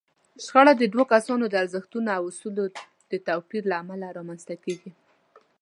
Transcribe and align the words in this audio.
شخړه 0.43 0.73
د 0.77 0.83
دوو 0.93 1.03
کسانو 1.13 1.43
د 1.49 1.53
ارزښتونو 1.63 2.09
او 2.17 2.23
اصولو 2.31 2.63
د 3.11 3.13
توپير 3.27 3.63
له 3.71 3.75
امله 3.81 4.07
رامنځته 4.17 4.55
کېږي. 4.63 4.91